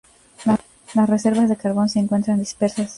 Las 0.95 1.07
reservas 1.07 1.47
de 1.47 1.57
carbón 1.57 1.87
se 1.87 1.99
encuentran 1.99 2.39
dispersas. 2.39 2.89